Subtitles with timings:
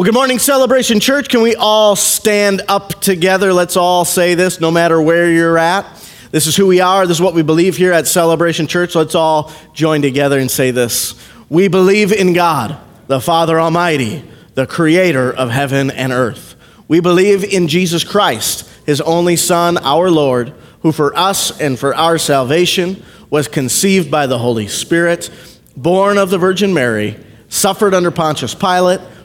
[0.00, 1.28] Well, good morning, Celebration Church.
[1.28, 3.52] Can we all stand up together?
[3.52, 5.84] Let's all say this, no matter where you're at.
[6.30, 7.06] This is who we are.
[7.06, 8.94] This is what we believe here at Celebration Church.
[8.94, 11.22] Let's all join together and say this.
[11.50, 12.78] We believe in God,
[13.08, 14.24] the Father Almighty,
[14.54, 16.54] the creator of heaven and earth.
[16.88, 21.94] We believe in Jesus Christ, his only Son, our Lord, who for us and for
[21.94, 25.30] our salvation was conceived by the Holy Spirit,
[25.76, 27.18] born of the Virgin Mary,
[27.50, 29.02] suffered under Pontius Pilate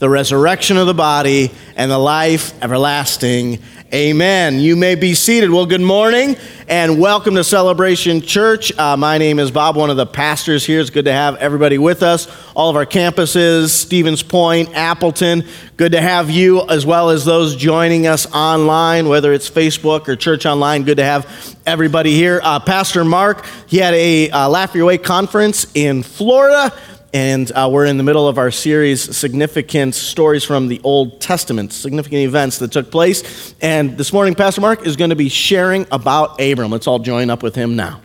[0.00, 3.58] the resurrection of the body, and the life everlasting.
[3.92, 4.58] Amen.
[4.58, 5.50] You may be seated.
[5.50, 6.36] Well, good morning
[6.68, 8.76] and welcome to Celebration Church.
[8.78, 10.80] Uh, my name is Bob, one of the pastors here.
[10.80, 12.34] It's good to have everybody with us.
[12.56, 15.44] All of our campuses, Stevens Point, Appleton.
[15.76, 20.16] Good to have you as well as those joining us online, whether it's Facebook or
[20.16, 20.82] Church Online.
[20.82, 22.40] Good to have everybody here.
[22.42, 26.72] Uh, Pastor Mark, he had a uh, Laugh Your Way conference in Florida.
[27.12, 31.72] And uh, we're in the middle of our series, Significant Stories from the Old Testament,
[31.72, 33.52] significant events that took place.
[33.60, 36.70] And this morning, Pastor Mark is going to be sharing about Abram.
[36.70, 38.00] Let's all join up with him now.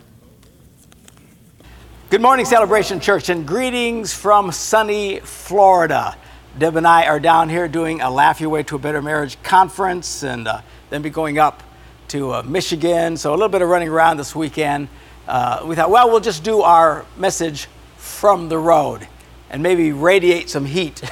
[2.10, 6.16] Good morning, Celebration Church, and greetings from sunny Florida.
[6.58, 9.40] Deb and I are down here doing a Laugh Your Way to a Better Marriage
[9.44, 11.62] conference, and uh, then be going up
[12.08, 13.16] to uh, Michigan.
[13.16, 14.88] So a little bit of running around this weekend.
[15.28, 17.68] Uh, we thought, well, we'll just do our message
[18.06, 19.06] from the road
[19.50, 21.02] and maybe radiate some heat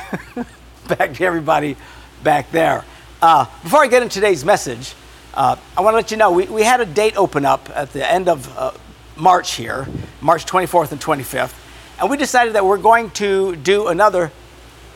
[0.89, 1.77] back to everybody
[2.23, 2.85] back there.
[3.21, 4.95] Uh, before I get into today's message,
[5.35, 7.93] uh, I want to let you know we, we had a date open up at
[7.93, 8.73] the end of uh,
[9.17, 9.87] March here,
[10.21, 11.55] March 24th and 25th,
[12.01, 14.33] and we decided that we're going to do another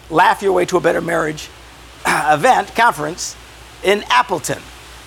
[0.08, 1.50] Laugh Your Way to a Better Marriage
[2.06, 3.36] event, conference
[3.84, 4.62] in Appleton.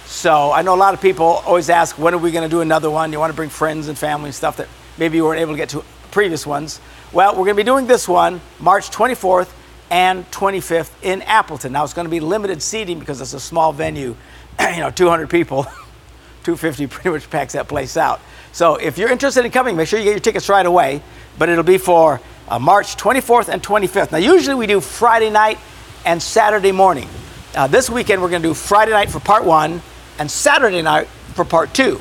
[0.06, 2.62] So I know a lot of people always ask, when are we going to do
[2.62, 3.12] another one?
[3.12, 5.58] You want to bring friends and family and stuff that maybe you weren't able to
[5.58, 6.79] get to previous ones.
[7.11, 9.51] Well, we're going to be doing this one March 24th
[9.89, 11.72] and 25th in Appleton.
[11.72, 14.16] Now, it's going to be limited seating because it's a small venue,
[14.59, 15.63] you know, 200 people,
[16.44, 18.22] 250 pretty much packs that place out.
[18.53, 21.01] So if you're interested in coming, make sure you get your tickets right away.
[21.39, 24.11] But it'll be for uh, March 24th and 25th.
[24.11, 25.57] Now, usually we do Friday night
[26.05, 27.07] and Saturday morning.
[27.55, 29.81] Uh, this weekend, we're going to do Friday night for part one
[30.19, 31.99] and Saturday night for part two.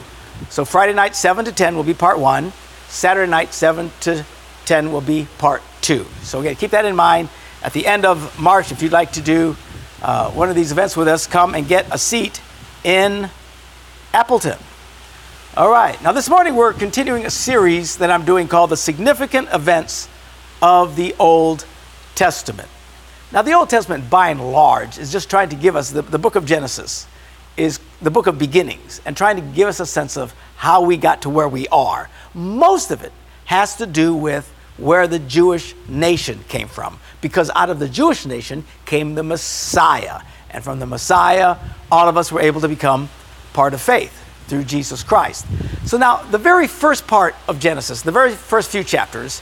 [0.49, 2.53] So Friday night, 7 to 10 will be part one.
[2.91, 4.27] Saturday night, 7 to
[4.67, 6.05] 10 will be part two.
[6.23, 7.29] So again, keep that in mind.
[7.63, 9.57] At the end of March, if you'd like to do
[10.03, 12.43] uh, one of these events with us, come and get a seat
[12.85, 13.31] in
[14.13, 14.59] Appleton.
[15.57, 19.49] All right, now this morning we're continuing a series that I'm doing called The Significant
[19.53, 20.09] Events
[20.61, 21.65] of the Old
[22.15, 22.69] Testament.
[23.33, 26.19] Now, the Old Testament, by and large, is just trying to give us the, the
[26.19, 27.07] book of Genesis,
[27.57, 30.99] is the book of beginnings, and trying to give us a sense of how we
[30.99, 32.11] got to where we are.
[32.35, 33.13] Most of it
[33.47, 38.27] has to do with where the Jewish nation came from, because out of the Jewish
[38.27, 40.21] nation came the Messiah.
[40.51, 41.57] And from the Messiah,
[41.91, 43.09] all of us were able to become
[43.55, 44.13] part of faith
[44.49, 45.47] through Jesus Christ.
[45.87, 49.41] So now, the very first part of Genesis, the very first few chapters,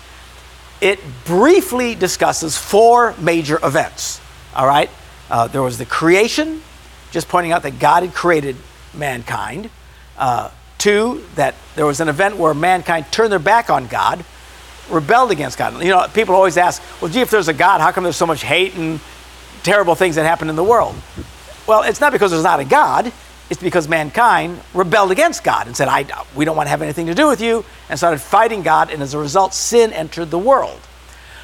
[0.80, 4.20] it briefly discusses four major events.
[4.54, 4.88] All right?
[5.28, 6.62] Uh, there was the creation,
[7.10, 8.54] just pointing out that God had created
[8.94, 9.68] mankind.
[10.16, 14.24] Uh, Two, that there was an event where mankind turned their back on God,
[14.88, 15.82] rebelled against God.
[15.82, 18.26] You know, people always ask, well, gee, if there's a God, how come there's so
[18.26, 19.00] much hate and
[19.62, 20.94] terrible things that happen in the world?
[21.66, 23.12] Well, it's not because there's not a God.
[23.50, 27.06] It's because mankind rebelled against God and said, I, we don't want to have anything
[27.06, 30.38] to do with you, and started fighting God, and as a result, sin entered the
[30.38, 30.80] world.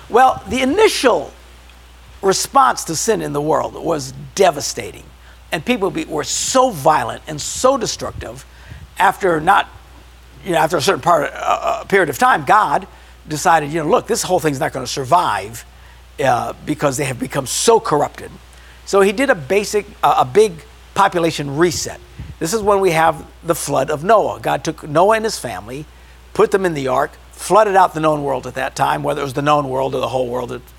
[0.09, 1.33] Well, the initial
[2.23, 5.05] response to sin in the world was devastating.
[5.53, 8.45] And people were so violent and so destructive
[8.99, 9.69] after not,
[10.45, 12.87] you know, after a certain part, uh, uh, period of time, God
[13.27, 15.65] decided, you know, look, this whole thing's not going to survive
[16.23, 18.31] uh, because they have become so corrupted.
[18.87, 20.53] So he did a basic, uh, a big
[20.95, 22.01] population reset.
[22.39, 24.41] This is when we have the flood of Noah.
[24.41, 25.87] God took Noah and his family,
[26.35, 29.25] put them in the ark, flooded out the known world at that time, whether it
[29.25, 30.53] was the known world or the whole world.
[30.53, 30.73] It's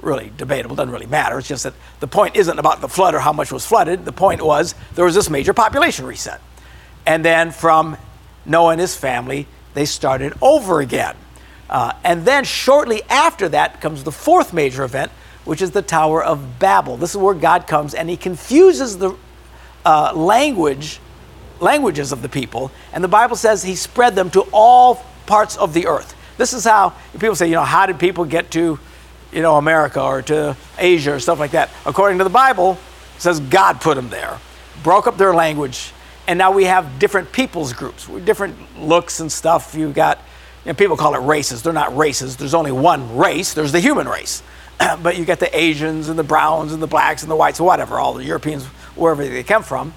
[0.00, 1.38] really debatable, doesn't really matter.
[1.38, 4.04] It's just that the point isn't about the flood or how much was flooded.
[4.04, 6.40] The point was there was this major population reset.
[7.08, 7.96] And then from
[8.44, 11.16] Noah and his family, they started over again.
[11.70, 15.10] Uh, and then shortly after that comes the fourth major event,
[15.46, 16.98] which is the Tower of Babel.
[16.98, 19.16] This is where God comes and he confuses the
[19.86, 21.00] uh, language
[21.60, 25.74] languages of the people, and the Bible says he spread them to all parts of
[25.74, 26.14] the earth.
[26.36, 28.78] This is how people say, you know, how did people get to,
[29.32, 31.70] you know, America or to Asia or stuff like that?
[31.84, 32.78] According to the Bible,
[33.18, 34.38] says God put them there,
[34.84, 35.92] broke up their language,
[36.28, 39.74] and now we have different peoples groups, different looks and stuff.
[39.74, 40.18] You've got,
[40.64, 41.62] you know, people call it races.
[41.62, 42.36] They're not races.
[42.36, 43.54] There's only one race.
[43.54, 44.42] There's the human race.
[45.02, 47.98] but you get the Asians and the browns and the blacks and the whites, whatever,
[47.98, 49.94] all the Europeans, wherever they come from.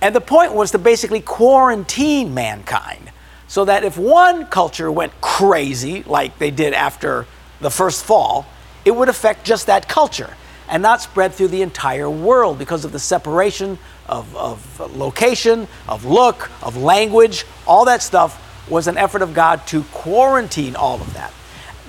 [0.00, 3.10] And the point was to basically quarantine mankind
[3.48, 7.26] so that if one culture went crazy, like they did after
[7.60, 8.46] the first fall,
[8.84, 10.34] it would affect just that culture
[10.68, 13.76] and not spread through the entire world because of the separation
[14.14, 17.44] of, of location, of look, of language.
[17.66, 21.32] All that stuff was an effort of God to quarantine all of that.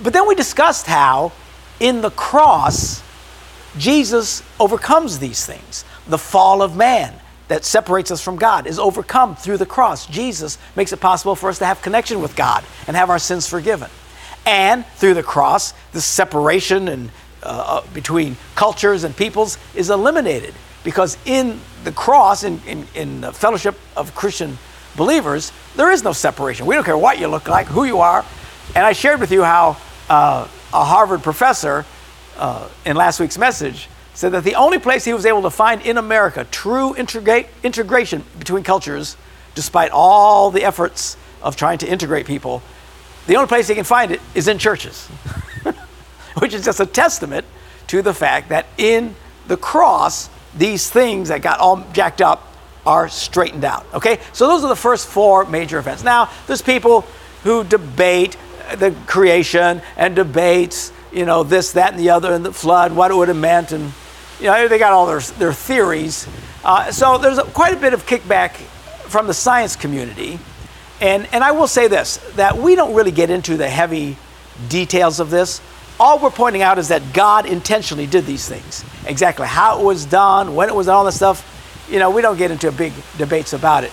[0.02, 1.32] But then we discussed how
[1.80, 3.04] in the cross,
[3.78, 5.86] Jesus overcomes these things.
[6.08, 7.14] The fall of man
[7.48, 10.08] that separates us from God is overcome through the cross.
[10.08, 13.48] Jesus makes it possible for us to have connection with God and have our sins
[13.48, 13.90] forgiven.
[14.46, 17.12] And through the cross, the separation and
[17.44, 23.22] uh, uh between cultures and peoples is eliminated because in the cross, in, in, in
[23.22, 24.58] the fellowship of Christian
[24.96, 26.68] believers, there is no separation.
[26.68, 28.24] We don't care what you look like, who you are.
[28.76, 29.78] And I shared with you how
[30.10, 31.86] uh, a Harvard professor
[32.38, 35.82] uh, in last week's message said that the only place he was able to find
[35.82, 39.18] in America true integrate, integration between cultures,
[39.56, 42.62] despite all the efforts of trying to integrate people,
[43.26, 45.08] the only place he can find it is in churches,
[46.38, 47.46] which is just a testament
[47.88, 49.16] to the fact that in
[49.48, 52.52] the cross, these things that got all jacked up
[52.86, 53.86] are straightened out.
[53.94, 54.20] Okay?
[54.34, 56.04] So those are the first four major events.
[56.04, 57.02] Now, there's people
[57.44, 58.38] who debate
[58.78, 63.12] the creation and debates, you know, this, that, and the other, and the flood, what
[63.12, 63.92] it would have meant, and
[64.40, 66.28] you know, they got all their, their theories.
[66.64, 68.52] Uh, so there's a, quite a bit of kickback
[69.08, 70.40] from the science community.
[71.00, 74.18] And, and I will say this that we don't really get into the heavy
[74.70, 75.62] details of this.
[76.00, 78.84] All we're pointing out is that God intentionally did these things.
[79.06, 81.52] Exactly how it was done, when it was done, all this stuff,
[81.90, 83.92] you know, we don't get into big debates about it.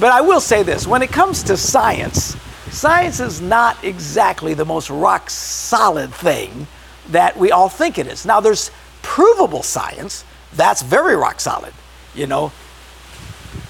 [0.00, 2.36] But I will say this when it comes to science,
[2.70, 6.66] science is not exactly the most rock solid thing
[7.10, 8.24] that we all think it is.
[8.24, 8.70] Now, there's
[9.02, 10.24] provable science
[10.54, 11.72] that's very rock solid.
[12.14, 12.52] You know,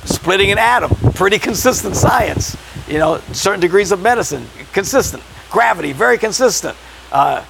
[0.05, 2.57] splitting an atom, pretty consistent science.
[2.87, 5.23] You know, certain degrees of medicine, consistent.
[5.51, 6.77] Gravity, very consistent.
[7.11, 7.45] Uh,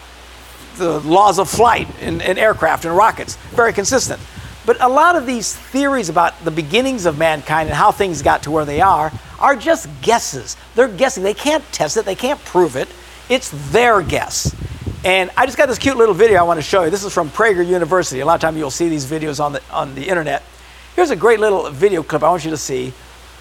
[0.76, 4.20] the laws of flight in, in aircraft and rockets, very consistent.
[4.66, 8.42] But a lot of these theories about the beginnings of mankind and how things got
[8.44, 10.56] to where they are are just guesses.
[10.74, 11.22] They're guessing.
[11.22, 12.88] They can't test it, they can't prove it.
[13.28, 14.54] It's their guess.
[15.04, 16.90] And I just got this cute little video I want to show you.
[16.90, 18.20] This is from Prager University.
[18.20, 20.42] A lot of time you'll see these videos on the, on the internet.
[20.96, 22.94] Here's a great little video clip I want you to see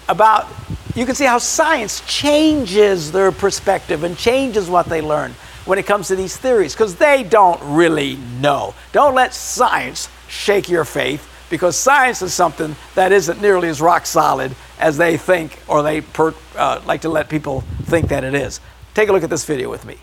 [0.08, 0.46] about,
[0.94, 5.34] you can see how science changes their perspective and changes what they learn
[5.64, 8.74] when it comes to these theories because they don't really know.
[8.92, 14.06] Don't let science shake your faith because science is something that isn't nearly as rock
[14.06, 18.34] solid as they think or they per, uh, like to let people think that it
[18.34, 18.60] is.
[18.94, 19.96] Take a look at this video with me.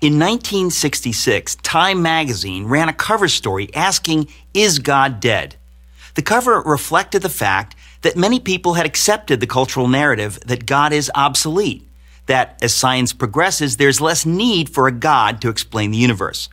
[0.00, 5.56] In 1966, Time magazine ran a cover story asking, Is God dead?
[6.14, 10.92] The cover reflected the fact that many people had accepted the cultural narrative that God
[10.92, 11.88] is obsolete
[12.26, 16.48] that as science progresses, there's less need for a God to explain the universe.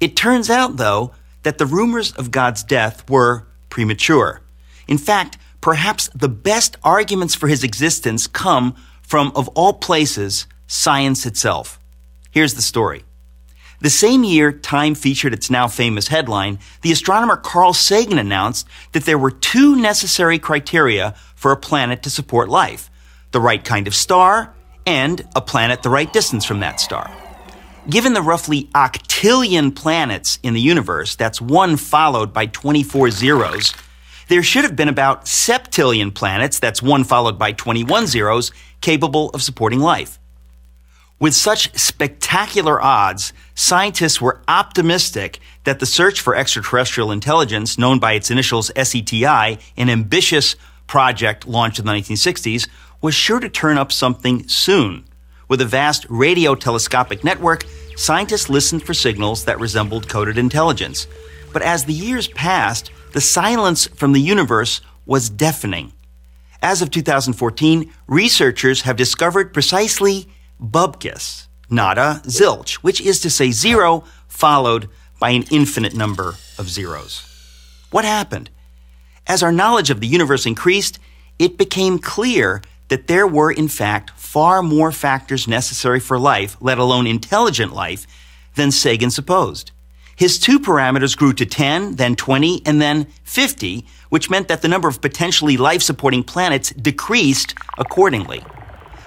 [0.00, 1.12] It turns out, though,
[1.42, 4.42] that the rumors of God's death were premature.
[4.86, 11.24] In fact, perhaps the best arguments for his existence come from, of all places, science
[11.26, 11.80] itself.
[12.30, 13.04] Here's the story.
[13.80, 19.04] The same year Time featured its now famous headline, the astronomer Carl Sagan announced that
[19.04, 22.90] there were two necessary criteria for a planet to support life
[23.30, 24.54] the right kind of star
[24.88, 27.14] and a planet the right distance from that star.
[27.90, 33.74] Given the roughly octillion planets in the universe, that's one followed by 24 zeros,
[34.28, 39.42] there should have been about septillion planets, that's one followed by 21 zeros, capable of
[39.42, 40.18] supporting life.
[41.20, 48.14] With such spectacular odds, scientists were optimistic that the search for extraterrestrial intelligence, known by
[48.14, 52.68] its initials SETI, an ambitious project launched in the 1960s,
[53.00, 55.04] was sure to turn up something soon.
[55.48, 57.64] With a vast radio telescopic network,
[57.96, 61.06] scientists listened for signals that resembled coded intelligence.
[61.52, 65.92] But as the years passed, the silence from the universe was deafening.
[66.60, 70.28] As of 2014, researchers have discovered precisely
[70.60, 74.88] bubkis, nada, zilch, which is to say zero followed
[75.20, 77.24] by an infinite number of zeros.
[77.90, 78.50] What happened?
[79.26, 80.98] As our knowledge of the universe increased,
[81.38, 86.78] it became clear that there were, in fact, far more factors necessary for life, let
[86.78, 88.06] alone intelligent life,
[88.54, 89.70] than Sagan supposed.
[90.16, 94.68] His two parameters grew to 10, then 20, and then 50, which meant that the
[94.68, 98.42] number of potentially life supporting planets decreased accordingly.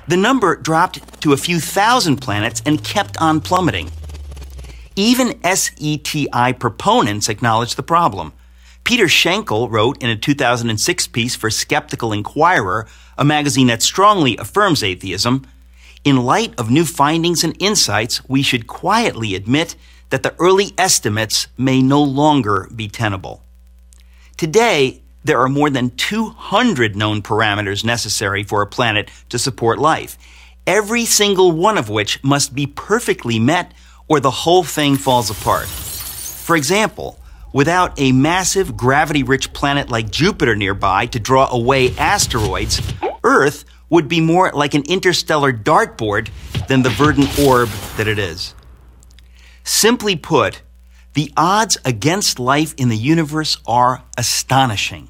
[0.07, 3.91] The number dropped to a few thousand planets and kept on plummeting.
[4.95, 8.33] Even SETI proponents acknowledged the problem.
[8.83, 14.83] Peter Schenkel wrote in a 2006 piece for Skeptical Inquirer, a magazine that strongly affirms
[14.83, 15.45] atheism,
[16.03, 19.75] in light of new findings and insights, we should quietly admit
[20.09, 23.43] that the early estimates may no longer be tenable.
[24.35, 30.17] Today, there are more than 200 known parameters necessary for a planet to support life,
[30.65, 33.71] every single one of which must be perfectly met
[34.07, 35.67] or the whole thing falls apart.
[35.67, 37.19] For example,
[37.53, 42.81] without a massive gravity rich planet like Jupiter nearby to draw away asteroids,
[43.23, 46.29] Earth would be more like an interstellar dartboard
[46.67, 48.55] than the verdant orb that it is.
[49.63, 50.61] Simply put,
[51.13, 55.09] the odds against life in the universe are astonishing.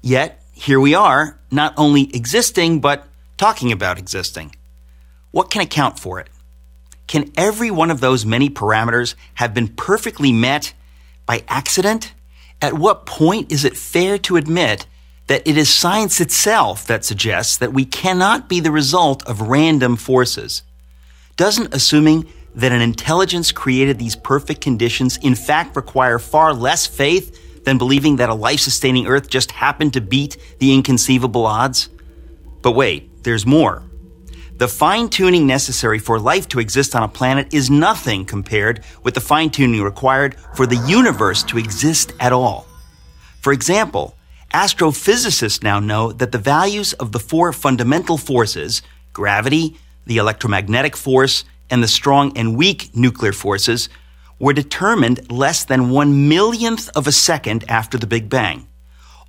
[0.00, 3.06] Yet, here we are, not only existing, but
[3.36, 4.56] talking about existing.
[5.30, 6.28] What can account for it?
[7.06, 10.72] Can every one of those many parameters have been perfectly met
[11.32, 12.12] by accident?
[12.60, 14.86] At what point is it fair to admit
[15.28, 19.96] that it is science itself that suggests that we cannot be the result of random
[19.96, 20.62] forces?
[21.38, 27.64] Doesn't assuming that an intelligence created these perfect conditions in fact require far less faith
[27.64, 31.88] than believing that a life sustaining Earth just happened to beat the inconceivable odds?
[32.60, 33.82] But wait, there's more.
[34.62, 39.14] The fine tuning necessary for life to exist on a planet is nothing compared with
[39.14, 42.68] the fine tuning required for the universe to exist at all.
[43.40, 44.16] For example,
[44.54, 51.42] astrophysicists now know that the values of the four fundamental forces gravity, the electromagnetic force,
[51.68, 53.88] and the strong and weak nuclear forces
[54.38, 58.68] were determined less than one millionth of a second after the Big Bang.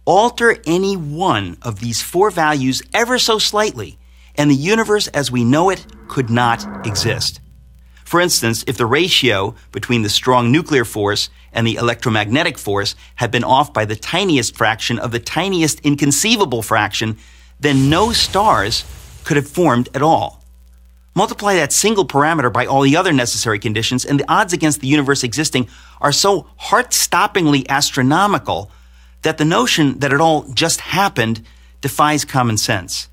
[0.06, 3.98] Alter any one of these four values ever so slightly,
[4.36, 7.40] and the universe as we know it could not exist.
[8.04, 13.32] For instance, if the ratio between the strong nuclear force and the electromagnetic force had
[13.32, 17.18] been off by the tiniest fraction of the tiniest inconceivable fraction,
[17.60, 18.84] then no stars
[19.24, 20.44] could have formed at all.
[21.16, 24.88] Multiply that single parameter by all the other necessary conditions, and the odds against the
[24.88, 25.70] universe existing
[26.02, 28.72] are so heart stoppingly astronomical
[29.22, 31.46] that the notion that it all just happened
[31.82, 33.10] defies common sense.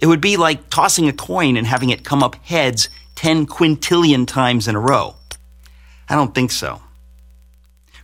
[0.00, 4.26] It would be like tossing a coin and having it come up heads 10 quintillion
[4.26, 5.16] times in a row.
[6.08, 6.82] I don't think so.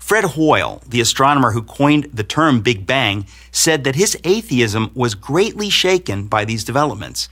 [0.01, 5.15] Fred Hoyle, the astronomer who coined the term Big Bang, said that his atheism was
[5.15, 7.31] greatly shaken by these developments.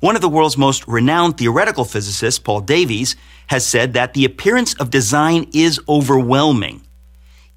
[0.00, 4.74] One of the world's most renowned theoretical physicists, Paul Davies, has said that the appearance
[4.74, 6.82] of design is overwhelming.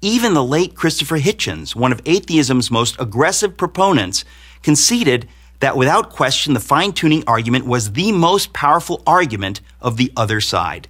[0.00, 4.24] Even the late Christopher Hitchens, one of atheism's most aggressive proponents,
[4.62, 5.28] conceded
[5.60, 10.40] that without question the fine tuning argument was the most powerful argument of the other
[10.40, 10.88] side.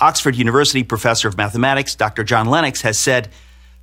[0.00, 2.24] Oxford University professor of mathematics, Dr.
[2.24, 3.30] John Lennox, has said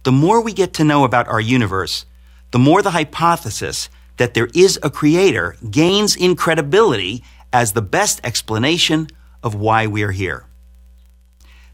[0.03, 2.05] the more we get to know about our universe,
[2.51, 8.19] the more the hypothesis that there is a creator gains in credibility as the best
[8.23, 9.07] explanation
[9.41, 10.45] of why we are here.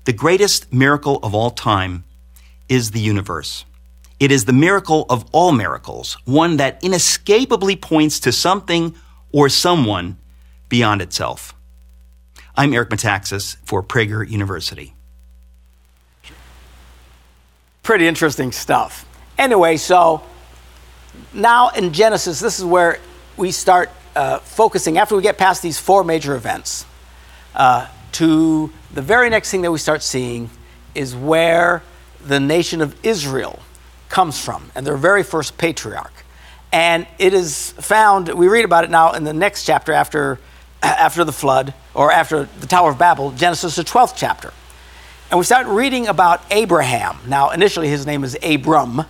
[0.06, 2.06] The greatest miracle of all time
[2.70, 3.66] is the universe.
[4.20, 8.96] It is the miracle of all miracles, one that inescapably points to something
[9.32, 10.18] or someone
[10.68, 11.56] beyond itself.
[12.54, 14.94] I'm Eric Metaxas for Prager University.
[17.82, 19.06] Pretty interesting stuff.
[19.38, 20.22] Anyway, so
[21.34, 23.00] now in Genesis, this is where
[23.38, 26.86] we start uh, focusing, after we get past these four major events,
[27.56, 30.50] uh, to the very next thing that we start seeing
[30.94, 31.82] is where
[32.26, 33.60] the nation of Israel
[34.10, 36.13] comes from and their very first patriarch.
[36.72, 40.39] And it is found, we read about it now in the next chapter after,
[40.84, 44.54] after the flood or after the Tower of Babel, Genesis, the 12th chapter.
[45.32, 47.20] And we start reading about Abraham.
[47.28, 49.04] Now, initially his name is Abram,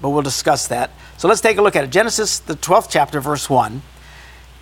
[0.00, 0.90] but we'll discuss that.
[1.18, 1.90] So let's take a look at it.
[1.90, 3.82] Genesis, the 12th chapter, verse 1.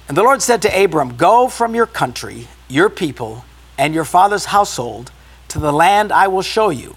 [0.08, 3.44] And the Lord said to Abram, Go from your country, your people,
[3.76, 5.10] and your father's household
[5.48, 6.96] to the land I will show you.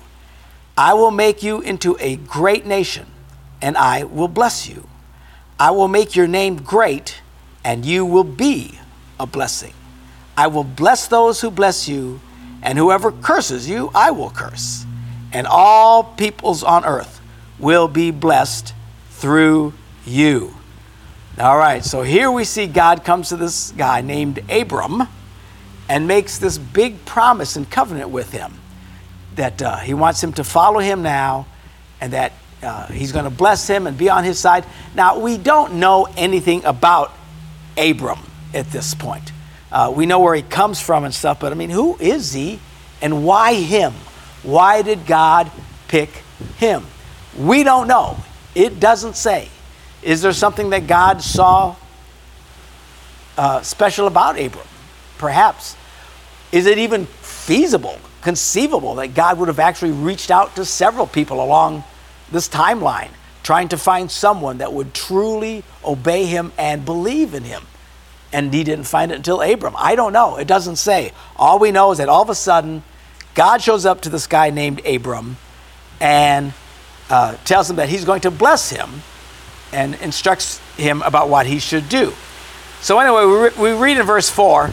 [0.80, 3.06] I will make you into a great nation,
[3.62, 4.88] and I will bless you.
[5.60, 7.22] I will make your name great,
[7.66, 8.80] and you will be
[9.20, 9.74] a blessing.
[10.38, 12.22] I will bless those who bless you,
[12.62, 14.86] and whoever curses you, I will curse.
[15.34, 17.20] And all peoples on earth
[17.60, 18.74] will be blessed
[19.10, 19.74] through
[20.06, 20.56] you.
[21.38, 25.10] All right, so here we see God comes to this guy named Abram
[25.90, 28.54] and makes this big promise and covenant with him
[29.40, 31.48] that uh, he wants him to follow him now
[32.02, 34.66] and that uh, he's going to bless him and be on his side.
[34.94, 37.14] Now, we don't know anything about
[37.78, 38.20] Abram
[38.54, 39.32] at this point.
[39.72, 42.60] Uh, we know where he comes from and stuff, but I mean, who is he
[43.02, 43.94] and why him?
[44.44, 45.50] Why did God
[45.88, 46.10] pick
[46.58, 46.86] him?
[47.38, 48.18] We don't know.
[48.56, 49.48] It doesn't say.
[50.04, 51.78] Is there something that God saw
[53.38, 54.68] uh, special about Abram?
[55.18, 55.78] Perhaps.
[56.52, 61.44] Is it even feasible, conceivable that God would have actually reached out to several people
[61.44, 61.84] along
[62.32, 63.10] this timeline,
[63.44, 67.64] trying to find someone that would truly obey him and believe in him?
[68.32, 69.74] And he didn't find it until Abram.
[69.78, 70.38] I don't know.
[70.38, 71.14] It doesn't say.
[71.36, 72.84] All we know is that all of a sudden,
[73.34, 75.38] God shows up to this guy named Abram
[76.00, 76.54] and
[77.10, 79.02] uh, tells him that he's going to bless him
[79.72, 82.14] and instructs him about what he should do.
[82.82, 84.70] So, anyway, we, re- we read in verse 4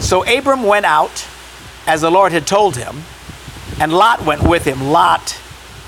[0.00, 1.26] So Abram went out
[1.86, 3.02] as the Lord had told him,
[3.80, 4.90] and Lot went with him.
[4.90, 5.38] Lot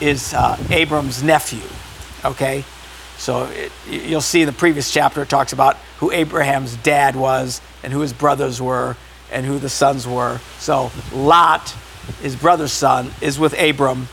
[0.00, 1.62] is uh, Abram's nephew,
[2.24, 2.64] okay?
[3.16, 7.60] So it, you'll see in the previous chapter it talks about who Abraham's dad was
[7.82, 8.96] and who his brothers were
[9.32, 10.38] and who the sons were.
[10.58, 11.74] So Lot,
[12.20, 14.08] his brother's son, is with Abram,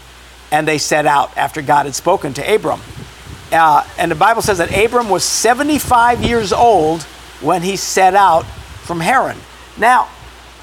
[0.51, 2.79] and they set out after God had spoken to Abram.
[3.51, 7.03] Uh, and the Bible says that Abram was 75 years old
[7.41, 8.45] when he set out
[8.83, 9.37] from Haran.
[9.77, 10.09] Now,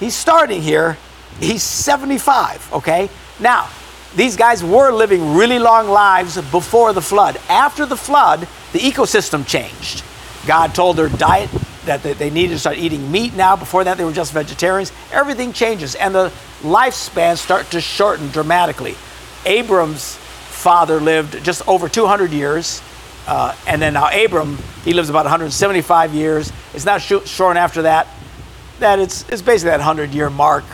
[0.01, 0.97] he's starting here,
[1.41, 3.11] he's 75, okay?
[3.41, 3.69] Now,
[4.15, 7.39] these guys were living really long lives before the flood.
[7.49, 8.41] After the flood,
[8.73, 10.05] the ecosystem changed.
[10.47, 11.51] God told their diet
[11.87, 13.57] that they needed to start eating meat now.
[13.57, 14.93] Before that, they were just vegetarians.
[15.13, 18.97] Everything changes, and the lifespans start to shorten dramatically.
[19.47, 22.83] Abram's father lived just over 200 years.
[23.27, 26.53] Uh, and then now Abram, he lives about 175 years.
[26.75, 28.07] It's not sh- short after that.
[28.81, 30.65] That it's, it's basically that 100 year mark,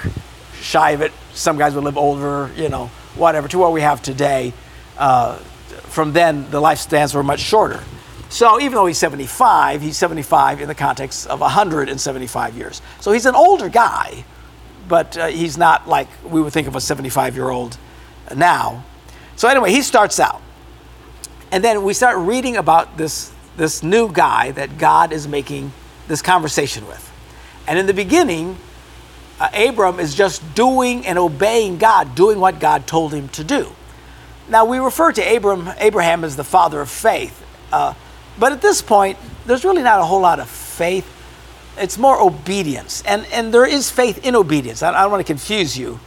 [0.60, 1.12] shy of it.
[1.34, 4.52] Some guys would live older, you know, whatever, to what we have today.
[4.98, 5.36] Uh,
[5.88, 7.82] from then, the lifespans were much shorter.
[8.28, 12.82] So even though he's 75, he's 75 in the context of 175 years.
[13.00, 14.24] So he's an older guy,
[14.88, 17.78] but uh, he's not like we would think of a 75 year old
[18.34, 18.84] now.
[19.36, 20.42] So anyway, he starts out.
[21.52, 25.72] And then we start reading about this, this new guy that God is making
[26.08, 27.02] this conversation with.
[27.68, 28.58] And in the beginning,
[29.38, 33.72] uh, Abram is just doing and obeying God, doing what God told him to do.
[34.48, 37.44] Now, we refer to Abram, Abraham as the father of faith.
[37.72, 37.94] Uh,
[38.38, 41.12] but at this point, there's really not a whole lot of faith.
[41.76, 43.02] It's more obedience.
[43.06, 44.82] And, and there is faith in obedience.
[44.82, 46.00] I, I don't want to confuse you.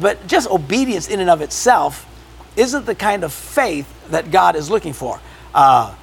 [0.00, 2.06] But just obedience in and of itself
[2.56, 5.20] isn't the kind of faith that God is looking for.
[5.54, 5.94] Uh,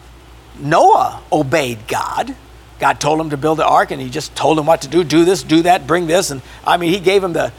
[0.59, 2.35] Noah obeyed God.
[2.79, 5.03] God told him to build the ark, and he just told him what to do
[5.03, 6.31] do this, do that, bring this.
[6.31, 7.51] And I mean, he gave him the,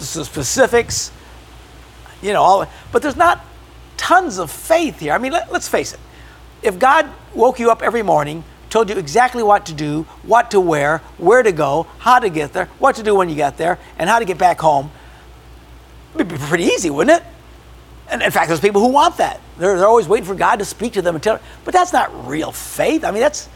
[0.00, 1.12] specifics,
[2.22, 3.44] you know, all, but there's not
[3.96, 5.12] tons of faith here.
[5.12, 6.00] I mean, let, let's face it.
[6.62, 10.60] If God woke you up every morning, told you exactly what to do, what to
[10.60, 13.78] wear, where to go, how to get there, what to do when you get there,
[13.98, 14.90] and how to get back home,
[16.14, 17.26] it'd be pretty easy, wouldn't it?
[18.10, 19.40] And in fact, there's people who want that.
[19.58, 21.44] They're, they're always waiting for God to speak to them and tell them.
[21.64, 23.04] But that's not real faith.
[23.04, 23.48] I mean, that's,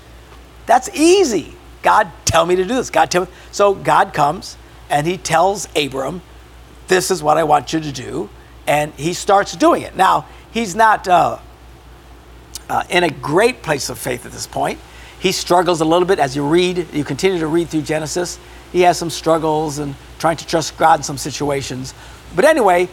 [0.66, 1.54] that's easy.
[1.82, 2.90] God, tell me to do this.
[2.90, 3.30] God, tell me.
[3.52, 4.56] So God comes
[4.88, 6.22] and he tells Abram,
[6.88, 8.30] this is what I want you to do.
[8.66, 9.94] And he starts doing it.
[9.94, 11.38] Now, he's not uh,
[12.68, 14.78] uh, in a great place of faith at this point.
[15.20, 18.38] He struggles a little bit as you read, you continue to read through Genesis.
[18.72, 21.94] He has some struggles and trying to trust God in some situations.
[22.34, 22.88] But anyway,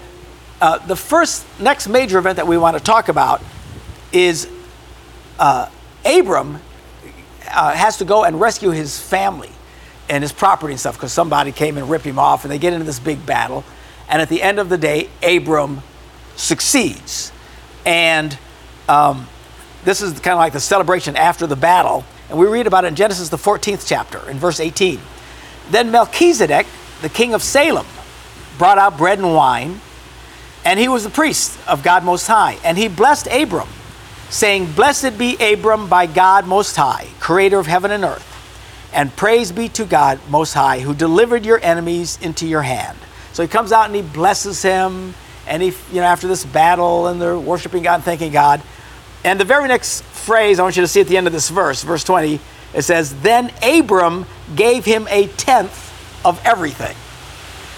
[0.62, 3.42] uh, the first, next major event that we want to talk about
[4.12, 4.48] is
[5.40, 5.70] uh,
[6.06, 6.60] Abram
[7.54, 9.52] uh, has to go and rescue his family
[10.10, 12.74] and his property and stuff because somebody came and ripped him off, and they get
[12.74, 13.64] into this big battle.
[14.10, 15.82] And at the end of the day, Abram
[16.36, 17.32] succeeds.
[17.86, 18.38] And
[18.90, 19.28] um,
[19.86, 22.04] this is kind of like the celebration after the battle.
[22.30, 25.00] And we read about it in Genesis, the 14th chapter, in verse 18.
[25.70, 26.68] Then Melchizedek,
[27.02, 27.86] the king of Salem,
[28.58, 29.80] brought out bread and wine
[30.64, 32.58] and he was the priest of God Most High.
[32.64, 33.68] And he blessed Abram,
[34.32, 38.28] saying, Blessed be Abram by God Most High, creator of heaven and earth.
[38.94, 42.98] And praise be to God Most High, who delivered your enemies into your hand.
[43.34, 45.14] So he comes out and he blesses him.
[45.48, 48.62] And he, you know, after this battle, and they're worshiping God and thanking God.
[49.24, 51.50] And the very next phrase I want you to see at the end of this
[51.50, 52.40] verse, verse 20,
[52.74, 55.92] it says, Then Abram gave him a tenth
[56.24, 56.96] of everything.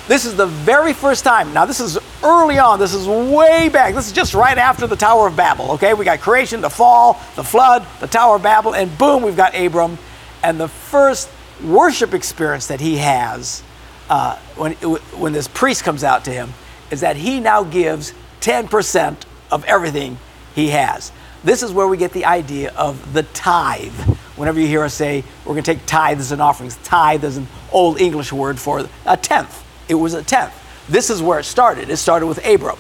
[0.08, 1.54] This is the very first time.
[1.54, 2.78] Now, this is early on.
[2.78, 3.96] This is way back.
[3.96, 5.94] This is just right after the Tower of Babel, okay?
[5.94, 9.56] We got creation, the fall, the flood, the Tower of Babel, and boom, we've got
[9.56, 9.98] Abram.
[10.44, 11.30] And the first
[11.64, 13.64] worship experience that he has
[14.10, 16.54] uh, when, when this priest comes out to him
[16.92, 19.16] is that he now gives 10%
[19.52, 20.18] of everything
[20.54, 21.14] he has.
[21.46, 23.94] This is where we get the idea of the tithe.
[24.36, 27.48] Whenever you hear us say we're going to take tithes and offerings, tithe is an
[27.72, 29.63] old English word for a tenth.
[29.88, 30.54] It was a tenth.
[30.90, 31.90] This is where it started.
[31.90, 32.78] It started with Abram.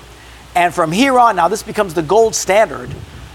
[0.55, 2.93] And from here on, now this becomes the gold standard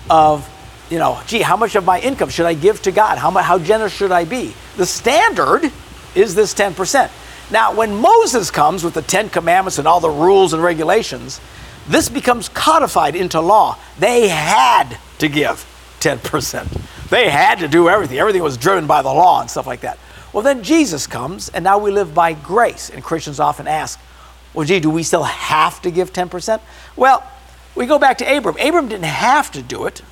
[0.09, 0.49] of,
[0.91, 3.19] you know, gee, how much of my income should I give to God?
[3.19, 4.55] How, how generous should I be?
[4.77, 5.73] The standard
[6.15, 7.11] is this 10%.
[7.51, 11.41] Now, when Moses comes with the Ten Commandments and all the rules and regulations,
[11.89, 13.79] this becomes codified into law.
[13.99, 15.65] They had to give
[16.01, 17.09] 10%.
[17.09, 18.19] They had to do everything.
[18.19, 19.99] Everything was driven by the law and stuff like that.
[20.33, 22.91] Well, then Jesus comes, and now we live by grace.
[22.91, 23.99] And Christians often ask,
[24.55, 26.61] well, gee, do we still have to give 10%?
[26.97, 27.25] Well,
[27.75, 28.57] we go back to Abram.
[28.61, 30.03] Abram didn't have to do it.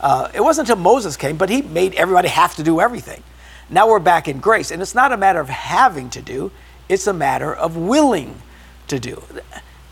[0.00, 3.22] Uh, it wasn't until Moses came, but he made everybody have to do everything.
[3.68, 4.70] Now we're back in grace.
[4.70, 6.50] And it's not a matter of having to do,
[6.88, 8.40] it's a matter of willing
[8.88, 9.22] to do.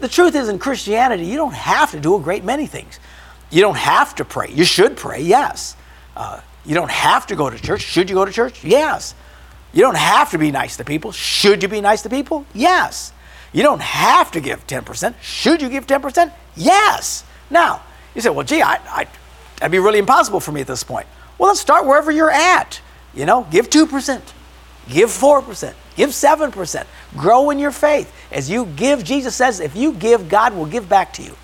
[0.00, 2.98] The truth is, in Christianity, you don't have to do a great many things.
[3.50, 4.50] You don't have to pray.
[4.50, 5.76] You should pray, yes.
[6.16, 7.82] Uh, you don't have to go to church.
[7.82, 8.64] Should you go to church?
[8.64, 9.14] Yes.
[9.78, 11.12] You don't have to be nice to people.
[11.12, 12.44] Should you be nice to people?
[12.52, 13.12] Yes.
[13.52, 15.14] You don't have to give 10%.
[15.22, 16.32] Should you give 10%?
[16.56, 17.22] Yes.
[17.48, 19.06] Now, you say, well, gee, I, I,
[19.60, 21.06] that'd be really impossible for me at this point.
[21.38, 22.80] Well, let's start wherever you're at.
[23.14, 24.20] You know, give 2%,
[24.88, 26.86] give 4%, give 7%.
[27.16, 28.12] Grow in your faith.
[28.32, 31.36] As you give, Jesus says, if you give, God will give back to you.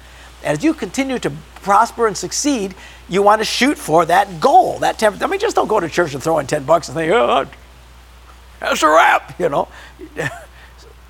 [0.42, 1.30] As you continue to
[1.62, 2.74] prosper and succeed,
[3.08, 5.22] you want to shoot for that goal, that 10%.
[5.22, 7.46] I mean, just don't go to church and throw in 10 bucks and think, oh,
[8.64, 9.68] that's a wrap, you know.
[10.16, 10.24] you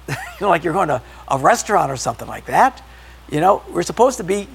[0.40, 2.82] know, like you're going to a restaurant or something like that.
[3.30, 4.48] You know, we're supposed to be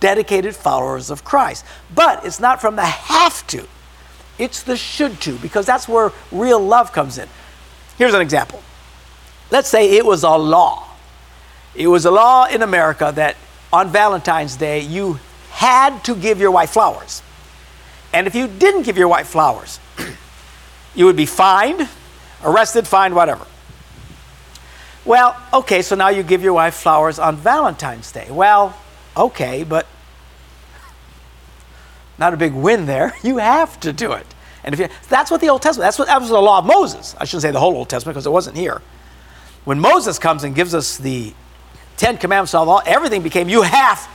[0.00, 1.64] dedicated followers of Christ.
[1.94, 3.66] But it's not from the have to,
[4.38, 7.28] it's the should to, because that's where real love comes in.
[7.96, 8.62] Here's an example.
[9.50, 10.86] Let's say it was a law.
[11.74, 13.36] It was a law in America that
[13.72, 15.18] on Valentine's Day you
[15.50, 17.22] had to give your wife flowers.
[18.12, 19.80] And if you didn't give your wife flowers,
[20.94, 21.88] you would be fined,
[22.42, 23.46] arrested, fined, whatever.
[25.04, 28.26] Well, okay, so now you give your wife flowers on Valentine's Day.
[28.30, 28.76] Well,
[29.16, 29.86] okay, but
[32.18, 33.14] not a big win there.
[33.22, 34.26] You have to do it.
[34.64, 36.66] And if you, that's what the Old Testament, that's what that was the law of
[36.66, 37.14] Moses.
[37.18, 38.82] I shouldn't say the whole Old Testament because it wasn't here.
[39.64, 41.32] When Moses comes and gives us the
[41.96, 44.08] Ten Commandments of law, everything became you have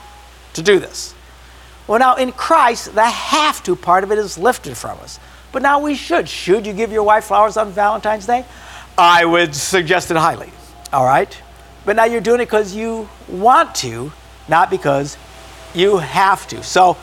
[0.53, 1.13] to do this.
[1.87, 5.19] Well, now in Christ, the have to part of it is lifted from us.
[5.53, 6.27] But now we should.
[6.27, 8.43] Should you give your wife flowers on Valentine's Day?
[8.97, 10.51] I would suggest it highly.
[10.91, 11.41] All right?
[11.85, 14.11] But now you're doing it because you want to,
[14.49, 15.15] not because
[15.73, 16.63] you have to.
[16.63, 16.97] So,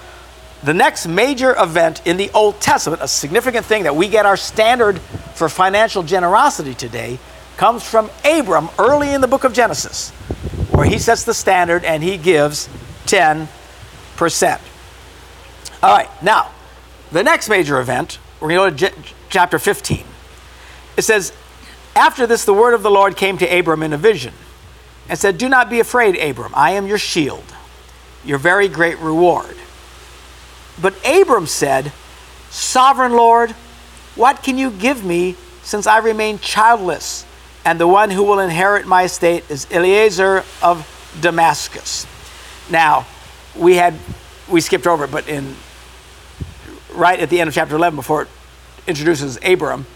[0.62, 4.36] the next major event in the Old Testament, a significant thing that we get our
[4.36, 4.98] standard
[5.34, 7.18] for financial generosity today,
[7.56, 10.10] comes from Abram early in the book of Genesis,
[10.70, 12.68] where he sets the standard and he gives
[13.06, 13.48] 10%.
[15.82, 16.50] All right, now,
[17.10, 20.04] the next major event, we're going to go to chapter 15.
[20.96, 21.32] It says,
[21.94, 24.34] After this, the word of the Lord came to Abram in a vision
[25.08, 26.52] and said, Do not be afraid, Abram.
[26.54, 27.44] I am your shield,
[28.24, 29.56] your very great reward.
[30.80, 31.92] But Abram said,
[32.50, 33.50] Sovereign Lord,
[34.16, 37.26] what can you give me since I remain childless?
[37.64, 40.86] And the one who will inherit my estate is Eliezer of
[41.20, 42.06] Damascus.
[42.70, 43.06] Now,
[43.56, 43.94] we had
[44.48, 45.54] we skipped over it, but in
[46.92, 48.28] right at the end of chapter 11, before it
[48.86, 49.86] introduces Abram,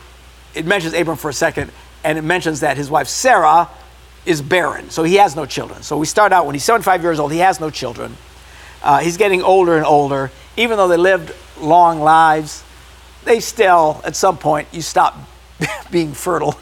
[0.55, 3.69] it mentions Abram for a second, and it mentions that his wife Sarah
[4.27, 5.83] is barren, so he has no children.
[5.83, 8.17] So we start out when he's 75 years old, he has no children.
[8.83, 10.31] Uh, he's getting older and older.
[10.57, 12.63] Even though they lived long lives,
[13.25, 15.17] they still, at some point, you stop
[15.91, 16.59] being fertile.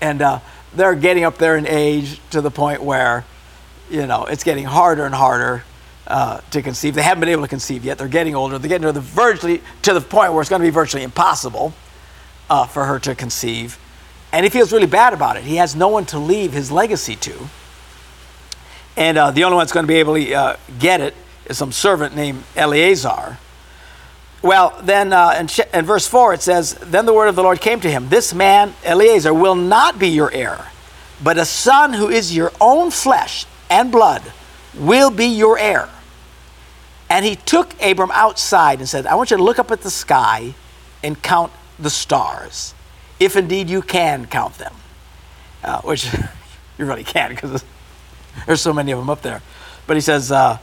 [0.00, 0.40] And uh,
[0.74, 3.24] they're getting up there in age to the point where,
[3.90, 5.64] you know, it's getting harder and harder
[6.06, 6.94] uh, to conceive.
[6.94, 7.98] They haven't been able to conceive yet.
[7.98, 8.58] They're getting older.
[8.58, 11.72] They're getting to the, virtually, to the point where it's going to be virtually impossible
[12.50, 13.78] uh, for her to conceive.
[14.32, 15.44] And he feels really bad about it.
[15.44, 17.48] He has no one to leave his legacy to.
[18.96, 21.14] And uh, the only one that's going to be able to uh, get it
[21.46, 23.38] is some servant named Eleazar.
[24.42, 27.60] Well, then uh, in, in verse 4 it says, Then the word of the Lord
[27.60, 30.66] came to him This man, Eleazar, will not be your heir,
[31.22, 34.22] but a son who is your own flesh and blood
[34.76, 35.88] will be your heir.
[37.10, 39.90] And he took Abram outside and said, I want you to look up at the
[39.90, 40.54] sky
[41.02, 42.74] and count the stars,
[43.20, 44.74] if indeed you can count them.
[45.62, 46.12] Uh, which
[46.78, 47.64] you really can't because
[48.46, 49.42] There's so many of them up there.
[49.86, 50.58] But he says, uh,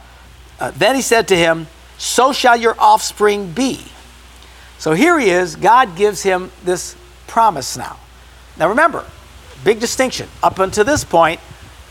[0.60, 3.86] uh, Then he said to him, So shall your offspring be.
[4.78, 5.56] So here he is.
[5.56, 6.96] God gives him this
[7.28, 7.98] promise now.
[8.58, 9.06] Now remember,
[9.64, 10.28] big distinction.
[10.42, 11.40] Up until this point,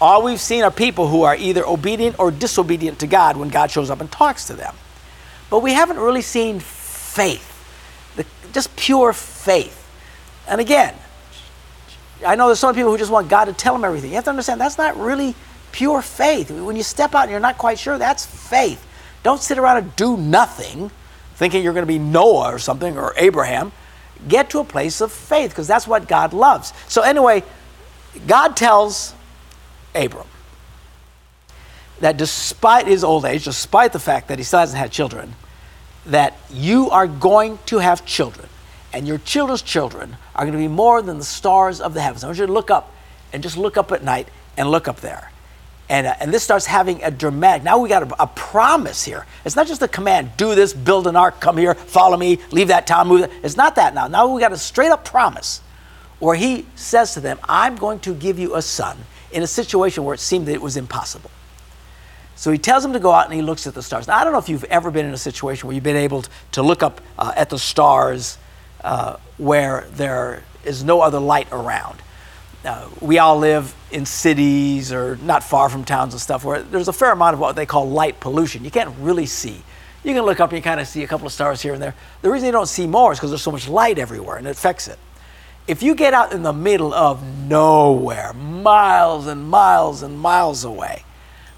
[0.00, 3.70] all we've seen are people who are either obedient or disobedient to God when God
[3.70, 4.74] shows up and talks to them.
[5.50, 7.46] But we haven't really seen faith,
[8.16, 9.76] the, just pure faith.
[10.48, 10.94] And again,
[12.26, 14.10] I know there's some people who just want God to tell them everything.
[14.10, 15.34] You have to understand that's not really
[15.72, 16.50] pure faith.
[16.50, 18.86] When you step out and you're not quite sure, that's faith.
[19.22, 20.90] Don't sit around and do nothing
[21.34, 23.72] thinking you're going to be Noah or something or Abraham.
[24.28, 26.72] Get to a place of faith because that's what God loves.
[26.88, 27.42] So, anyway,
[28.26, 29.14] God tells
[29.94, 30.26] Abram
[32.00, 35.34] that despite his old age, despite the fact that he still hasn't had children,
[36.06, 38.48] that you are going to have children
[38.92, 42.24] and your children's children are going to be more than the stars of the heavens.
[42.24, 42.92] I want you to look up
[43.32, 45.30] and just look up at night and look up there.
[45.88, 49.26] And, uh, and this starts having a dramatic, now we got a, a, promise here.
[49.44, 52.68] It's not just a command, do this, build an ark, come here, follow me, leave
[52.68, 53.30] that town, move.
[53.42, 54.06] It's not that now.
[54.06, 55.60] Now we got a straight up promise
[56.20, 58.98] where he says to them, I'm going to give you a son
[59.32, 61.30] in a situation where it seemed that it was impossible.
[62.36, 64.06] So he tells him to go out and he looks at the stars.
[64.06, 66.24] Now, I don't know if you've ever been in a situation where you've been able
[66.52, 68.38] to look up uh, at the stars
[68.82, 72.00] uh, where there is no other light around.
[72.64, 76.88] Uh, we all live in cities or not far from towns and stuff where there's
[76.88, 78.64] a fair amount of what they call light pollution.
[78.64, 79.62] You can't really see.
[80.02, 81.82] You can look up and you kind of see a couple of stars here and
[81.82, 81.94] there.
[82.22, 84.50] The reason you don't see more is because there's so much light everywhere and it
[84.50, 84.98] affects it.
[85.66, 91.04] If you get out in the middle of nowhere, miles and miles and miles away,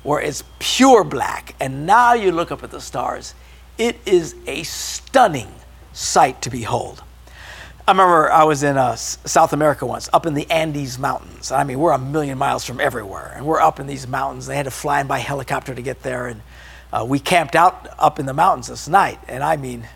[0.02, 3.34] where it's pure black, and now you look up at the stars,
[3.78, 5.52] it is a stunning
[5.92, 7.02] sight to behold.
[7.86, 11.50] I remember I was in uh, South America once, up in the Andes Mountains.
[11.50, 14.46] I mean, we're a million miles from everywhere, and we're up in these mountains.
[14.46, 16.42] They had to fly in by helicopter to get there, and
[16.92, 19.18] uh, we camped out up in the mountains this night.
[19.26, 19.88] And I mean,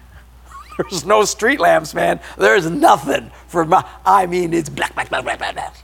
[0.90, 2.20] there's no street lamps, man.
[2.36, 3.84] There's nothing for my.
[4.04, 5.76] I mean, it's black, black, black, black, black, black.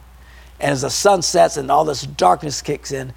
[0.61, 3.13] And as the sun sets and all this darkness kicks in,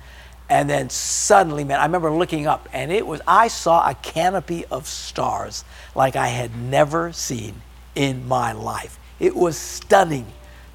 [0.49, 4.65] and then suddenly, man, I remember looking up, and it was I saw a canopy
[4.65, 5.63] of stars
[5.95, 7.61] like I had never seen
[7.95, 8.99] in my life.
[9.19, 10.25] It was stunning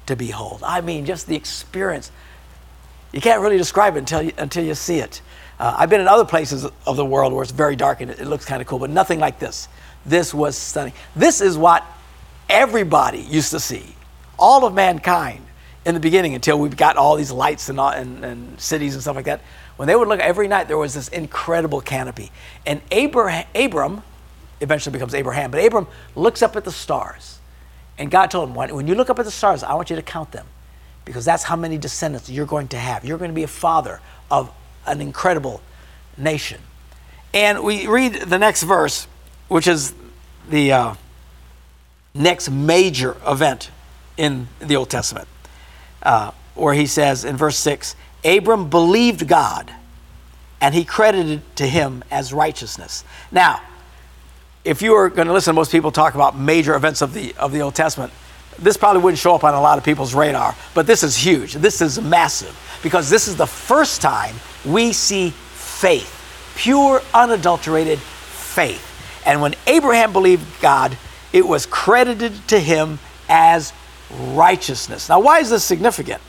[0.07, 0.61] to behold.
[0.63, 2.11] I mean, just the experience.
[3.11, 5.21] You can't really describe it until you, until you see it.
[5.59, 8.19] Uh, I've been in other places of the world where it's very dark and it,
[8.19, 9.67] it looks kind of cool, but nothing like this.
[10.05, 10.93] This was stunning.
[11.15, 11.85] This is what
[12.49, 13.95] everybody used to see,
[14.37, 15.45] all of mankind
[15.85, 19.15] in the beginning until we got all these lights and, and, and cities and stuff
[19.15, 19.41] like that.
[19.77, 22.31] When they would look every night, there was this incredible canopy.
[22.65, 24.03] And Abraham, Abram,
[24.59, 25.49] eventually becomes Abraham.
[25.49, 27.39] But Abram looks up at the stars.
[27.97, 30.01] And God told him, when you look up at the stars, I want you to
[30.01, 30.45] count them
[31.05, 33.03] because that's how many descendants you're going to have.
[33.03, 34.51] You're going to be a father of
[34.85, 35.61] an incredible
[36.17, 36.61] nation.
[37.33, 39.07] And we read the next verse,
[39.51, 39.93] which is
[40.49, 40.93] the uh,
[42.13, 43.69] next major event
[44.15, 45.27] in the Old Testament,
[46.03, 49.69] uh, where he says in verse 6 Abram believed God,
[50.61, 53.03] and he credited to him as righteousness.
[53.29, 53.59] Now,
[54.63, 57.35] if you were going to listen to most people talk about major events of the,
[57.35, 58.13] of the Old Testament,
[58.57, 61.55] this probably wouldn't show up on a lot of people's radar, but this is huge.
[61.55, 64.33] This is massive because this is the first time
[64.65, 68.90] we see faith, pure, unadulterated faith.
[69.25, 70.97] And when Abraham believed God,
[71.33, 73.73] it was credited to him as
[74.11, 75.09] righteousness.
[75.09, 76.21] Now, why is this significant?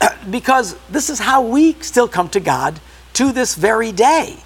[0.30, 2.80] because this is how we still come to God
[3.14, 4.36] to this very day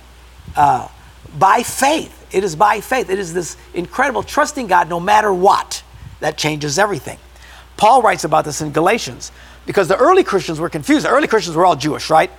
[0.56, 0.88] uh,
[1.38, 2.26] by faith.
[2.32, 3.10] It is by faith.
[3.10, 5.82] It is this incredible trusting God no matter what
[6.20, 7.18] that changes everything.
[7.76, 9.32] Paul writes about this in Galatians
[9.66, 11.04] because the early Christians were confused.
[11.04, 12.30] The early Christians were all Jewish, right?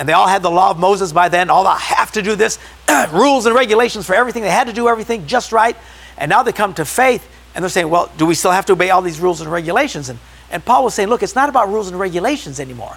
[0.00, 1.50] And they all had the law of Moses by then.
[1.50, 2.58] All the have to do this,
[3.12, 4.42] rules and regulations for everything.
[4.42, 5.76] They had to do everything just right.
[6.16, 8.72] And now they come to faith and they're saying, well, do we still have to
[8.72, 10.08] obey all these rules and regulations?
[10.08, 10.18] And,
[10.50, 12.96] and Paul was saying, look, it's not about rules and regulations anymore.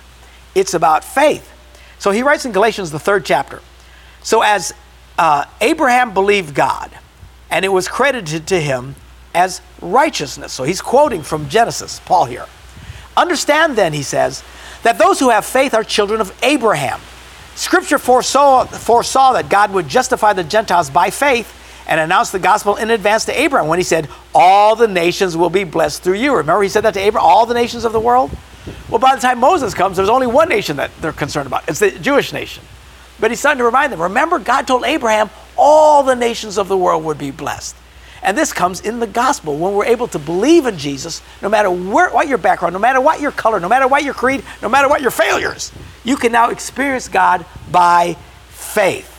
[0.55, 1.51] It's about faith.
[1.99, 3.61] So he writes in Galatians, the third chapter.
[4.21, 4.73] So as
[5.19, 6.89] uh, Abraham believed God,
[7.51, 8.95] and it was credited to him
[9.35, 10.53] as righteousness.
[10.53, 12.45] So he's quoting from Genesis, Paul here.
[13.17, 14.41] Understand then, he says,
[14.83, 16.99] that those who have faith are children of Abraham.
[17.55, 22.75] Scripture foresaw, foresaw that God would justify the Gentiles by faith and announce the gospel
[22.75, 26.35] in advance to Abraham when he said, All the nations will be blessed through you.
[26.35, 28.31] Remember, he said that to Abraham, all the nations of the world?
[28.89, 31.79] Well, by the time Moses comes, there's only one nation that they're concerned about it's
[31.79, 32.63] the Jewish nation.
[33.19, 36.77] But he's starting to remind them remember, God told Abraham all the nations of the
[36.77, 37.75] world would be blessed.
[38.23, 41.69] And this comes in the gospel when we're able to believe in Jesus, no matter
[41.69, 44.69] where, what your background, no matter what your color, no matter what your creed, no
[44.69, 45.73] matter what your failures,
[46.05, 48.15] you can now experience God by
[48.47, 49.09] faith.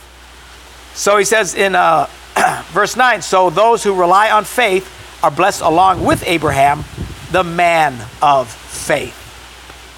[0.95, 2.09] So he says in uh,
[2.69, 4.91] verse 9 So those who rely on faith
[5.23, 6.83] are blessed along with Abraham,
[7.31, 9.21] the man of faith.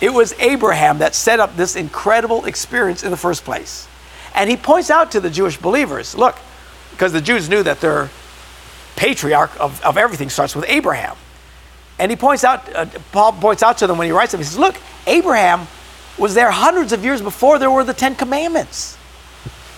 [0.02, 3.88] It was Abraham that set up this incredible experience in the first place.
[4.36, 6.38] And he points out to the Jewish believers look,
[6.92, 8.10] because the Jews knew that their
[8.98, 11.16] patriarch of, of everything starts with Abraham.
[12.00, 14.46] And he points out, uh, Paul points out to them when he writes them, he
[14.46, 14.76] says, Look,
[15.08, 15.68] Abraham
[16.18, 18.98] was there hundreds of years before there were the Ten Commandments.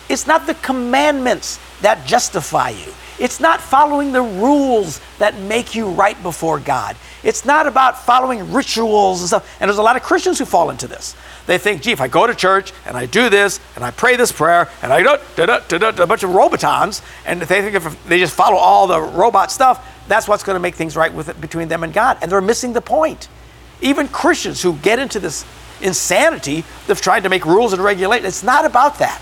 [0.09, 2.91] It's not the commandments that justify you.
[3.19, 6.95] It's not following the rules that make you right before God.
[7.21, 9.57] It's not about following rituals and stuff.
[9.59, 11.15] And there's a lot of Christians who fall into this.
[11.45, 14.15] They think, gee, if I go to church and I do this and I pray
[14.15, 18.33] this prayer and I do a bunch of robotons, and they think if they just
[18.33, 21.67] follow all the robot stuff, that's what's going to make things right with it between
[21.67, 22.17] them and God.
[22.21, 23.27] And they're missing the point.
[23.81, 25.45] Even Christians who get into this
[25.81, 29.19] insanity of trying to make rules and regulations, it's not about that.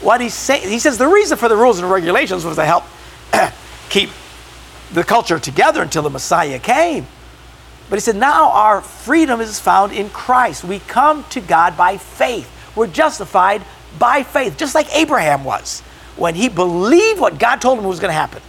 [0.00, 2.84] What he's saying, he says the reason for the rules and regulations was to help
[3.88, 4.10] keep
[4.92, 7.06] the culture together until the Messiah came.
[7.88, 10.64] But he said, now our freedom is found in Christ.
[10.64, 12.50] We come to God by faith.
[12.74, 13.62] We're justified
[13.98, 15.82] by faith, just like Abraham was
[16.16, 18.42] when he believed what God told him was going to happen.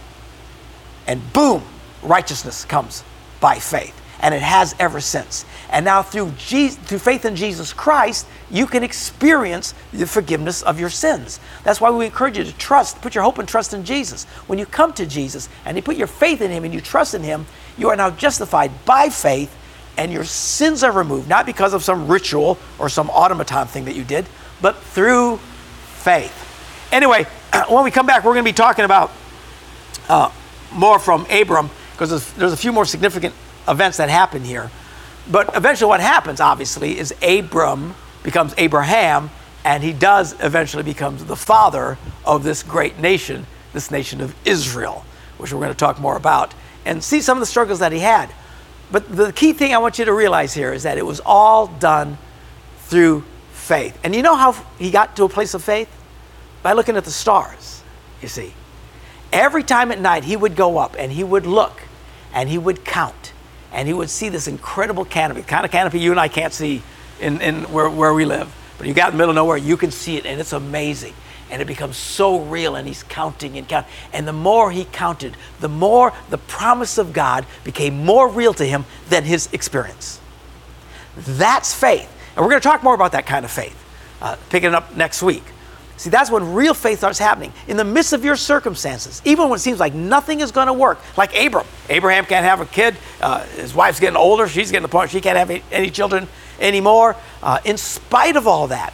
[1.06, 1.62] And boom,
[2.02, 3.04] righteousness comes
[3.40, 5.44] by faith and it has ever since.
[5.70, 10.78] And now through Jesus, through faith in Jesus Christ, you can experience the forgiveness of
[10.78, 11.40] your sins.
[11.64, 14.24] That's why we encourage you to trust, put your hope and trust in Jesus.
[14.46, 17.14] When you come to Jesus and you put your faith in him and you trust
[17.14, 17.46] in him,
[17.76, 19.54] you are now justified by faith
[19.96, 23.94] and your sins are removed, not because of some ritual or some automaton thing that
[23.94, 24.26] you did,
[24.60, 25.38] but through
[25.96, 26.40] faith.
[26.92, 27.24] Anyway,
[27.68, 29.10] when we come back, we're going to be talking about
[30.08, 30.30] uh,
[30.72, 33.34] more from Abram because there's, there's a few more significant
[33.68, 34.70] events that happen here.
[35.30, 39.30] But eventually, what happens, obviously, is Abram becomes Abraham,
[39.64, 45.04] and he does eventually becomes the father of this great nation, this nation of Israel,
[45.38, 46.52] which we're going to talk more about,
[46.84, 48.30] and see some of the struggles that he had.
[48.92, 51.68] But the key thing I want you to realize here is that it was all
[51.68, 52.18] done
[52.80, 53.98] through faith.
[54.04, 55.88] And you know how he got to a place of faith?
[56.62, 57.82] By looking at the stars,
[58.20, 58.52] you see.
[59.32, 61.82] Every time at night, he would go up and he would look
[62.32, 63.33] and he would count
[63.74, 66.52] and he would see this incredible canopy, the kind of canopy you and I can't
[66.52, 66.82] see
[67.20, 68.54] in, in where, where we live.
[68.78, 71.12] But you got in the middle of nowhere, you can see it, and it's amazing.
[71.50, 73.90] And it becomes so real, and he's counting and counting.
[74.12, 78.64] And the more he counted, the more the promise of God became more real to
[78.64, 80.20] him than his experience.
[81.16, 82.10] That's faith.
[82.34, 83.76] And we're going to talk more about that kind of faith,
[84.22, 85.44] uh, picking it up next week.
[85.96, 87.52] See, that's when real faith starts happening.
[87.68, 90.72] In the midst of your circumstances, even when it seems like nothing is going to
[90.72, 91.66] work, like Abram.
[91.88, 92.96] Abraham can't have a kid.
[93.20, 94.48] Uh, his wife's getting older.
[94.48, 96.26] She's getting to the point she can't have any, children
[96.58, 97.16] anymore.
[97.42, 98.92] Uh, in spite of all that,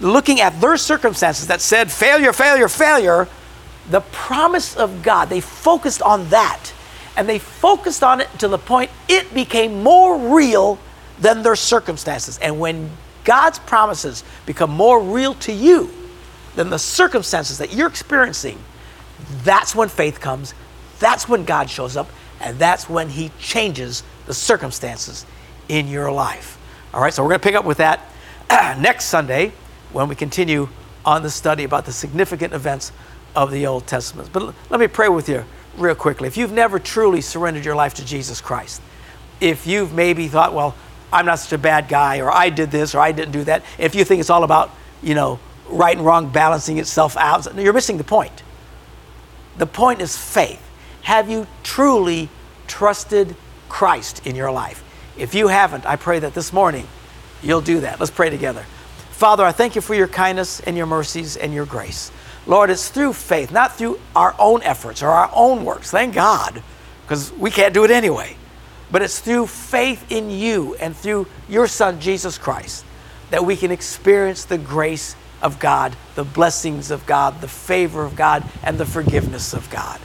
[0.00, 3.26] looking at their circumstances that said failure, failure, failure,
[3.88, 6.72] the promise of God, they focused on that.
[7.16, 10.78] And they focused on it to the point it became more real
[11.20, 12.38] than their circumstances.
[12.38, 12.90] And when
[13.22, 15.90] God's promises become more real to you,
[16.56, 18.58] than the circumstances that you're experiencing,
[19.42, 20.54] that's when faith comes.
[20.98, 22.08] That's when God shows up.
[22.40, 25.26] And that's when He changes the circumstances
[25.68, 26.58] in your life.
[26.92, 28.00] All right, so we're going to pick up with that
[28.78, 29.52] next Sunday
[29.92, 30.68] when we continue
[31.04, 32.92] on the study about the significant events
[33.34, 34.30] of the Old Testament.
[34.32, 35.44] But let me pray with you
[35.76, 36.28] real quickly.
[36.28, 38.80] If you've never truly surrendered your life to Jesus Christ,
[39.40, 40.74] if you've maybe thought, well,
[41.12, 43.62] I'm not such a bad guy, or I did this, or I didn't do that,
[43.78, 44.70] if you think it's all about,
[45.02, 47.54] you know, right and wrong balancing itself out.
[47.56, 48.42] You're missing the point.
[49.56, 50.60] The point is faith.
[51.02, 52.28] Have you truly
[52.66, 53.36] trusted
[53.68, 54.82] Christ in your life?
[55.16, 56.86] If you haven't, I pray that this morning
[57.42, 58.00] you'll do that.
[58.00, 58.64] Let's pray together.
[59.10, 62.10] Father, I thank you for your kindness and your mercies and your grace.
[62.46, 65.90] Lord, it's through faith, not through our own efforts or our own works.
[65.90, 66.62] Thank God,
[67.02, 68.36] because we can't do it anyway.
[68.90, 72.84] But it's through faith in you and through your Son, Jesus Christ,
[73.30, 78.16] that we can experience the grace of God, the blessings of God, the favor of
[78.16, 80.00] God, and the forgiveness of God.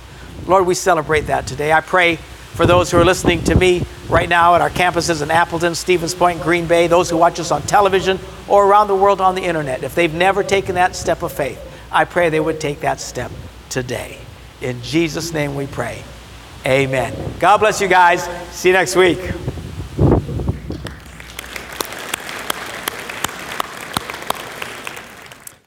[0.45, 1.71] Lord, we celebrate that today.
[1.71, 5.31] I pray for those who are listening to me right now at our campuses in
[5.31, 9.21] Appleton, Stevens Point, Green Bay, those who watch us on television or around the world
[9.21, 9.83] on the internet.
[9.83, 11.59] If they've never taken that step of faith,
[11.91, 13.31] I pray they would take that step
[13.69, 14.17] today.
[14.61, 16.03] In Jesus' name we pray.
[16.65, 17.15] Amen.
[17.39, 18.23] God bless you guys.
[18.51, 19.19] See you next week.